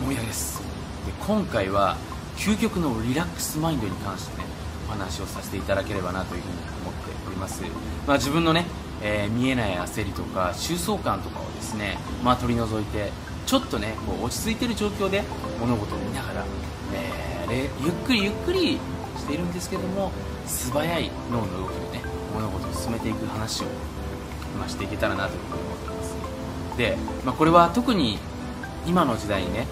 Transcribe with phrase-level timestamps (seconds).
[0.00, 0.60] ももちゃんもみあげです。
[1.06, 1.96] で今回は
[2.36, 4.44] 究極のリラックスマインドに関してね
[4.88, 7.62] お話をさせていただければなというふうに思っております、
[8.06, 8.66] まあ、自分のね、
[9.02, 13.10] えー、見えない焦りとか収束感とかをですね、まあ、取り除いて
[13.46, 15.22] ちょっとねこう落ち着いてる状況で
[15.60, 16.44] 物事を見ながら、
[17.50, 18.78] えー、ゆっくりゆっくり
[19.16, 20.12] しているんですけども
[20.46, 22.04] 素早い脳の動きでね
[22.34, 23.66] 物事を進めていく話を、
[24.58, 26.76] まあ、していけたらなというふうに思っています。
[26.76, 28.18] で、まあ、これは特に
[28.86, 29.66] 今の時代にね、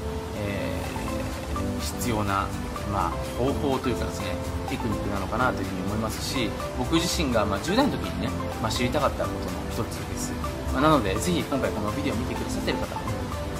[1.83, 2.47] 必要な、
[2.93, 4.27] まあ、方法というかですね
[4.71, 8.29] テクニックなのかなというふうに思いますし僕自身がま10代の時にね、
[8.63, 10.33] まあ、知りたかったことの一つです、
[10.73, 12.87] まあ、なのでぜひ今回このビデオを見てくださってる方、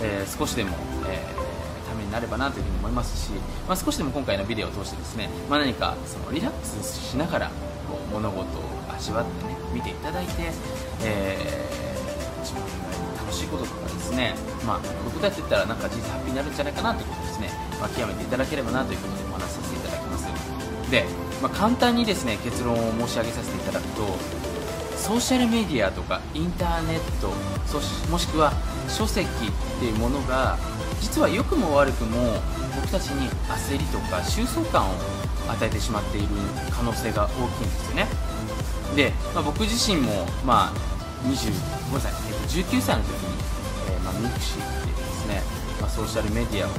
[0.03, 0.71] えー、少しでも、
[1.09, 3.33] えー、ためになればなというふうに思いますし、
[3.69, 7.51] まあ、少しでも今回のビデオを通してですね、ま、何かそのリラックスしながら
[7.89, 8.63] こう物事を
[8.95, 10.33] 味わってね見ていただいて、
[11.03, 14.35] えー、自分が楽しいこととかですね、
[14.67, 17.51] まあ、こういうことやってったらなんか人生ハッピーになるんじゃないかなということですね、
[17.83, 20.91] まあ、極めていただければなということでお話しさせていただきます。
[20.91, 21.05] で、
[21.43, 24.07] まあ、簡単にですね結論を申し上げさせていただくと
[24.97, 27.33] ソーシャルメディアとかインターネット
[27.67, 28.53] そしもしくは
[28.89, 29.31] 書籍っ
[29.81, 30.57] ていうものが
[31.01, 32.39] 実は良くも悪くも
[32.77, 34.95] 僕たちに焦りとか収束感を
[35.49, 36.29] 与えてしまっている
[36.71, 38.07] 可能性が大きいんですよね。
[38.95, 40.73] で、まあ、僕自身も、まあ、
[41.27, 41.51] 20
[41.91, 43.43] ごめんなさい、えっと、19歳の時に、
[43.91, 45.43] えーまあ、ミクシーってですね、
[45.81, 46.71] まあ、ソーシャルメディアを、始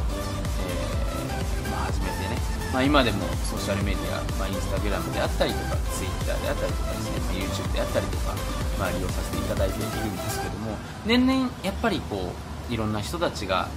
[2.04, 2.38] めてね。
[2.74, 8.34] まあ、今でもソーシャルメディア、まあ、インスタグラムであったりとかツイッターであったりとかですね、まあ、YouTube であったりとか、
[8.80, 10.78] まあ、利用させていただいているんですけども。
[11.06, 12.34] 年々やっぱりこ
[12.70, 13.68] ういろんな人たちが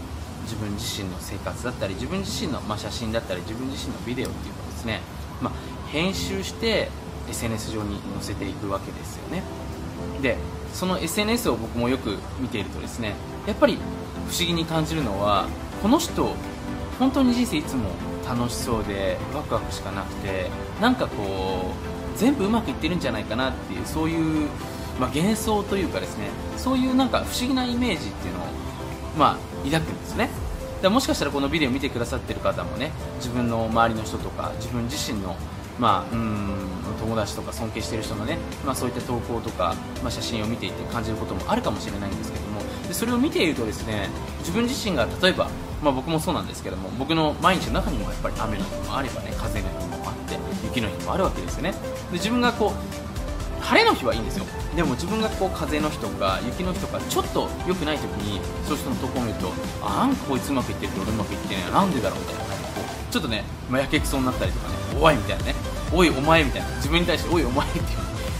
[0.44, 5.00] 自分自身の生活だったり自分自身の、ま、写真だったり自分自身のビデオっていうのをですね、
[5.42, 5.52] ま、
[5.88, 6.88] 編集して
[7.28, 9.42] SNS 上に載せていくわけですよね。
[10.22, 10.38] で
[10.72, 13.14] その SNS を僕もよく見ているとですね
[13.46, 13.78] やっぱり
[14.28, 15.48] 不思議に感じるのは
[15.82, 16.34] この人
[16.98, 17.90] 本当に人生いつも
[18.28, 20.50] 楽しそうでワクワクしかなくて
[20.80, 21.72] なんかこ
[22.14, 24.48] う全部うまくいってるんじゃないかなっていうそういう、
[24.98, 28.46] まあ、幻想というかですねそういうなんか不思議なイメージっていうのを、
[29.18, 30.30] まあ、抱くんですね。
[30.82, 35.36] でもしかしたらこのビデオ見てくださってる方もね自分の周りの人とか自分自身の
[35.78, 36.66] まあ、うん
[37.00, 42.45] 友達とか尊敬してる人のね、まあ、そういった投稿とか、まあ、写真を見ていて感じることもあるかもしれないんですけど
[42.88, 44.08] でそれを見ているとですね
[44.40, 45.50] 自分自身が例えば
[45.82, 51.72] まあ、僕もそうなんですけども僕の毎日の中にもやっぱり雨の日もあればね風の日もあって雪の日もあるわけですよね。
[51.72, 51.78] で
[52.12, 54.46] 自分がこう晴れの日はいいんですよ。
[54.74, 59.52] でも自分がこう風の日とか雪の日とかちょっと良くない時にそういう人の投稿を見ると
[59.82, 62.48] あなんかこいつうまくいってるけど俺うまくいってないなんでだろうみたいなこ
[63.08, 65.54] うちょっとね、まあ、やけくそになったりとかねおいみたいなね
[65.92, 67.84] おいお前みたいな自分に対しておいお前っていう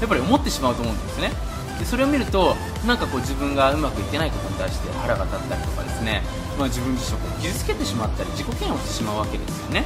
[0.01, 1.56] やっぱり思ってしまうと思うんですね。
[1.79, 2.57] でそれを見ると
[2.87, 6.23] なんかこう自分がうまくいってないことに対して腹が立ったりとかですね。
[6.59, 9.85] まあ、自分自身を傷つけてしまったり自己嫌悪してしまうわけですよね。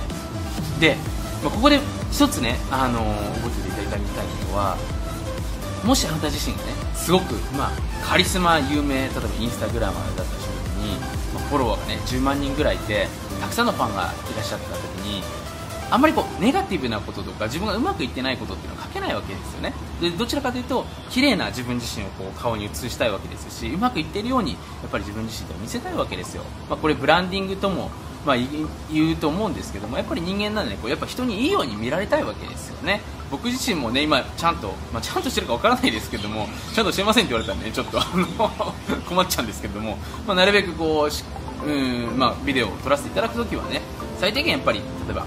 [0.78, 0.96] で、
[1.42, 1.80] まあ、ここで
[2.12, 4.76] 一つね、あのー、覚えていただきたいのは
[5.84, 7.70] もしあなた自身がねすごく、まあ、
[8.04, 11.00] カリスマ有名例えばインスタグラマーだった瞬間に、
[11.34, 13.08] まあ、フォロワーがね10万人ぐらいいて
[13.40, 15.22] たくさんのファンがいらっしゃった時に
[15.90, 19.72] あんまりこうネガティブなこととか自分がうまくいってないことっていうのは書けないわけですよね。
[20.00, 27.90] でどちらかというと綺麗な自分自身をこう顔に映したいわけですしうまくいってるようにやっぱり自分自身で見せたいわけですよ、まあ、これブランディングとも
[28.26, 28.36] まあ、
[28.92, 33.00] 言うと思うんですけどもやっぱり人間なんで、ね、こうやっぱ人にいいように見られたいわけですよね。
[33.30, 38.26] 僕自身もね今ちゃんと、まあ、ちゃんとしてるかわからないですけどもちゃんとしてませんって言われたらねちょっとあの
[39.08, 39.96] 困っちゃうんですけども、
[40.26, 43.80] まあ、なるべくこううん、まあ、ビデオを撮らせていただくときはね
[44.18, 45.24] 最低限やっぱり例えば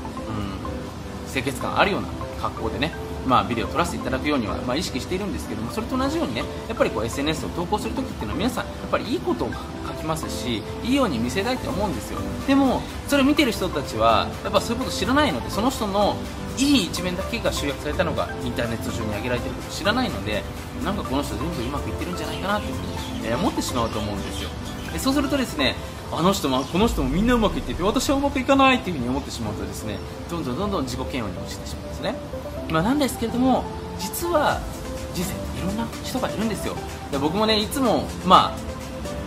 [1.34, 2.08] 清潔感あるような
[2.42, 2.94] 格好でね
[3.26, 12.20] まあ、ビデオを撮らせていただくようには、まあ、意識しているんですけどもそれと同じようにねやっぱりこう SNS を投稿するときっていうのは皆さんやっぱりいいことを書きますしいいように見せたいと思うんですよ。
[12.48, 16.18] でもそれを見てる人たちはやっぱそういうこと知らないのでその人の
[16.58, 20.44] いい一面だけが集約されたのがインターネット上に上げられていることを知らないので
[20.84, 24.50] なんかこの人全部うまくいってるんじゃないかなというふうに思ってしまうと思うんですよ。
[24.92, 25.76] でそうするとですね
[26.18, 29.98] あの人もこの人もみんなうまくいってて私はうまくいかないっていうふうに思ってしまうとですね
[30.30, 32.16] どんどんどんどん自己嫌悪に落ちてしまうんですね、
[32.70, 33.64] まあ、なんですけれども
[34.00, 34.60] 実は
[35.14, 36.76] 人生いろんな人がいるんですよ。
[37.12, 38.73] で僕もねいつもまあ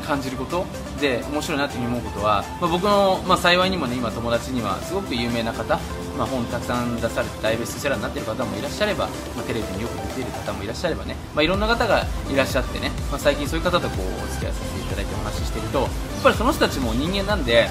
[0.06, 0.64] 感じること
[1.00, 5.78] で面白いなって思うことは、まあ、僕の、まあ、幸いにもね今友達にはすごく有名な方
[6.16, 9.06] まあ、本たくさん出されて大ベストセラーになってる方もいらっしゃれば、
[9.36, 15.88] まあ、テレビによく出ている方もいらっしゃればね、まあ、いろんな方がいらっしゃってね、まあ、最近そういう方とこうお付き合いさせていただいてお話ししてるとやっ
[16.22, 17.68] ぱりその人たちも人間なんで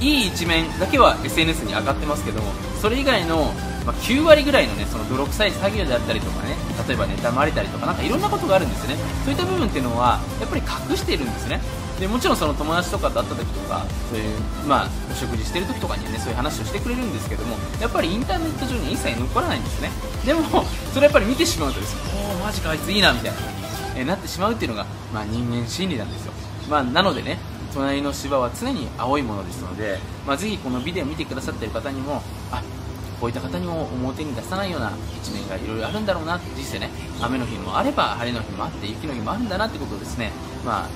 [0.00, 3.52] いい一面だけは SNS に上がってますけどもそれ以外の、
[3.88, 6.56] まあ、9割ぐらいのねその泥臭い作業であったりとかね
[6.86, 9.02] 例えば妬まれたりとかなかいろんなことがあるんですよね。
[9.24, 11.58] そういった部分っていうのはやっぱり隠しているんですね。
[11.98, 14.38] でもちろんその友達とかと会った時とかそういう
[14.68, 19.90] まあお食事してる時とかにはねそういう話をしてくれるんですけどもやっぱりインターネット上に一切残らないんですね。
[20.26, 20.42] でも
[20.92, 23.58] それやっぱり見てしまうとですおおマジかあいついいなみたいな風に、
[23.96, 26.32] えなってしまうっていうのが、まあ、人間心理なんですよ。
[26.68, 27.38] まあ、なのでね
[27.72, 32.62] 隣の芝は常に青いものですので、まあ、ぜひこのビデオ見てくださってる方にもあ
[33.20, 40.30] こういった方にも表に出さないような一面がいろいろあるんだろうなって実際ね雨の日もあれば晴れの日もあって雪の日もあるんだなってことをですね、
[40.64, 40.88] まあ、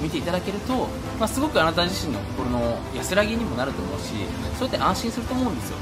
[0.00, 4.12] 見ていただけると、まあ、すごくあなた自身の心の安らぎにもなると思うし
[4.58, 5.78] そうやって安心すると思うんですよ。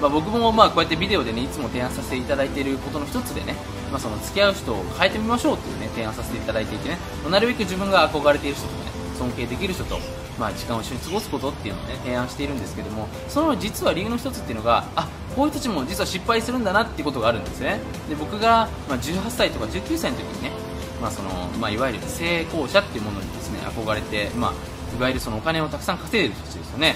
[0.00, 3.56] まあ、僕もまあこうやってビデオでねいつも提案させていただいていることの一つでね、
[3.90, 6.98] まあ、その付き合う人を変えてみましょうっていうね提案させていただいていてね
[7.28, 9.98] なるべく自分が憧れている人とかね尊敬できる人と、
[10.38, 17.80] まあ、時間を一緒に過ごすことっていうのをね提案しているんですけどもその実は理由の一つっていうのがあこういう人たちも実は失敗するんだなっていうことがあるんですね。
[18.08, 20.52] で僕が、まあ、18歳とか19歳の時にね、
[21.00, 21.30] まあその
[21.60, 24.52] まあ、いわゆる成功者っていうものにですね憧れて、まあ、
[24.96, 26.94] いわゆるそのお金をたくさん稼いでる人たちですよね。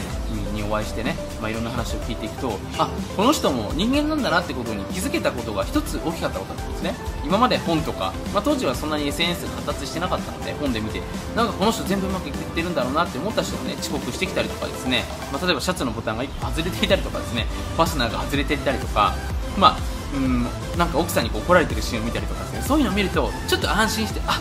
[0.53, 6.95] にお会いしてね、まあ、いろんな話を聞いていくとあこの人も人間なんだなってことに気づけたことが一つ大きかったことなんですね。
[7.25, 11.01] 今まで本とか、まあ、当時はそんなに SNS が発達してなかったので本で見て
[11.37, 17.47] なんかこの人全部うまくいってるんだろうなって思った人がね遅刻してきたりとかですね、まあ、例えばシャツのボタンが1個外れていたりとかですね。
[17.77, 19.15] ファスナーが外れていたりとか。
[19.59, 19.77] まあ
[20.15, 20.47] うん
[20.77, 22.63] なんか奥さんにこう怒られてるシーンを見たりとかですね。
[22.63, 24.41] そういうのを見るとちょっと安心してあ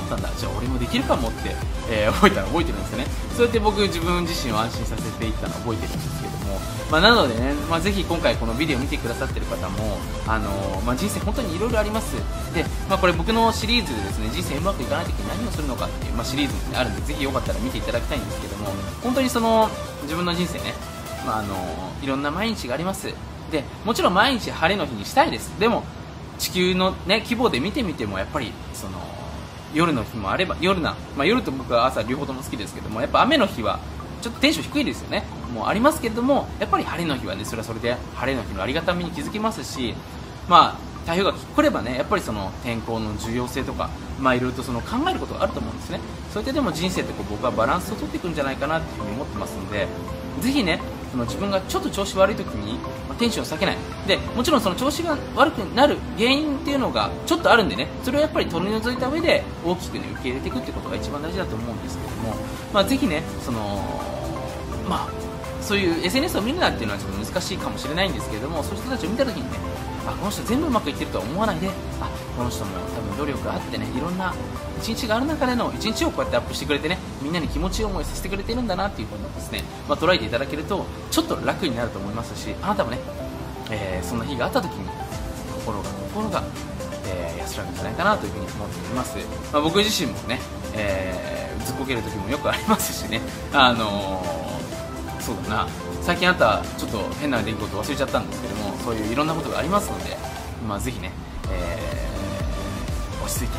[0.00, 0.30] ったんだ。
[0.36, 1.54] じゃあ俺もできるかもって、
[1.90, 3.06] えー、覚えたら覚えてるんですよね。
[3.36, 6.58] そうやって僕自分自身を安心させていったのを覚えてるんですけども、
[6.90, 12.16] まあ、なのでね、まあ、ぜひ今回このビデオ見てくださってる方も、あのー、まあ、人生本当にいろいろあります。
[12.54, 18.66] で、まあ、これ僕のシリーズでですね人生うまくいかない時に何をするのかっていう、まあ、シリーズも、あるんでぜひよかったら見ていただきたいんですけども
[19.02, 19.68] 本当にその
[20.02, 20.74] 自分の人生ね、
[21.26, 23.12] まあ、あのー、いろんな毎日があります。
[23.50, 25.58] でもちろん毎日晴れの日にしたいです。
[25.60, 25.84] でも
[26.38, 28.98] 地球の、ね、規模で見てみてもやっぱりその
[29.76, 33.78] 夜の日もあれば夜な、まあ、夜と僕は朝両方とも好きですけどもやっぱ雨の日は
[34.22, 35.24] ちょっとテンション低いですよね。
[35.52, 39.94] もうありますけどもやっぱり晴れの日はねそれはそれで晴れの日のありがたみに気づきますし
[40.48, 46.00] まあ台風が来ればねやっぱりその天候の重要性とかまあいろいろとその考えることがあると思うんですね。
[46.32, 49.86] そうやってでも人生ってこう僕はバランスをとっていくんじゃないかなっていうふに思ってますので
[50.40, 50.80] ぜひね
[51.10, 53.76] その自分がちょっと調子悪い時に、まあ、テンションを下げない。
[54.06, 57.88] でもちろんその調子が悪くなる原因っていうのがちょっとあるんでね。
[58.02, 62.34] それをやっぱり取り除いた上で大きく、ね、受け入れていくってことが一番大事だと思うんですけども、
[62.72, 63.60] まあ、ぜひねその
[64.88, 65.26] まあ
[65.60, 69.58] そういう SNS を見るなっていうのはちょっと難しいかもしれないんですけれどもそういう人たちを見た時にね
[70.06, 71.68] あこの人全部うまくいってるとは思わないで
[72.00, 74.34] あこの人も多分努力があってねいろんな
[74.78, 82.98] 一日がある中での一日をこうやってアップしてくれてねみんなに気持ちいい思いをさせてくれてるんだなっていうふうにですね、まあ、捉えていただけるとちょっと楽になると思いますしあなたもね、
[83.70, 84.88] えー、そんな日があった時に
[85.54, 86.44] 心が心が、
[87.06, 89.18] えー、安らぐんじゃないかなというふうに思っております、
[89.52, 90.38] まあ、僕自身もね、
[90.74, 93.20] えー、ずっこける時もよくありますしね
[93.52, 94.45] あの、
[95.26, 95.68] そうだな。
[96.02, 100.16] 最近あったちょっと変な出来事忘れちゃったんですけどもそういういろんなことがありますので、
[100.68, 101.10] まあ、ぜひね、
[101.50, 103.58] えー、落ち着いて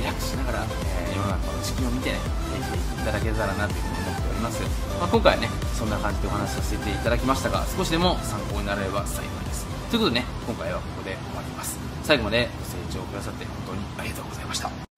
[0.00, 2.18] リラックスしながら、えー、世の中の地球を見てね、
[2.56, 4.62] えー、いただけたらなというふうに思っております、
[4.98, 9.66] まあ、今回はねそんな感じでお話しさせていただきましたが少しでも参考になれば幸いです。
[9.90, 11.78] ということでね今回はここで終わります。
[12.02, 14.91] 最後までご清聴くださって本当にありがとうございました。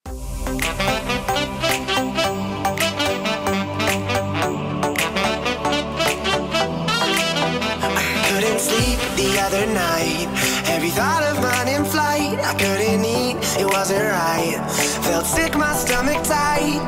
[13.85, 14.57] Wasn't right
[15.05, 16.81] Felt sick, my stomach tight.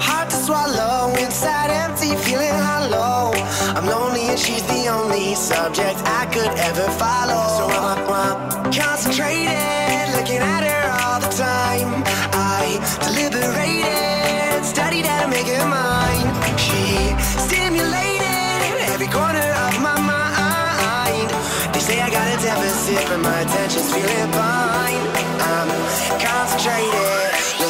[0.00, 3.32] Hard to swallow, inside empty, feeling hollow.
[3.76, 7.42] I'm lonely and she's the only subject I could ever follow.
[7.58, 12.02] So I'm, I'm concentrated, looking at her all the time.
[12.32, 17.12] I deliberated, studied how to make her mine She
[17.44, 21.28] stimulated every corner of my mind.
[21.74, 25.33] They say I got a deficit, but my attention's feeling fine.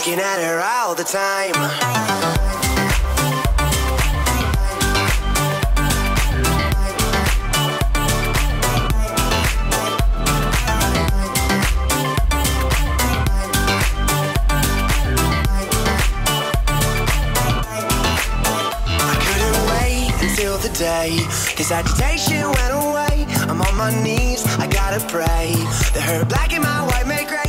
[0.07, 1.55] Looking at her all the time.
[20.55, 21.11] The day
[21.59, 25.53] This agitation went away I'm on my knees, I gotta pray
[25.93, 27.44] The hurt black and my white make gray